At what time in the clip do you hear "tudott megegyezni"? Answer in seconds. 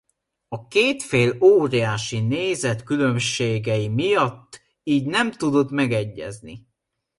5.31-6.67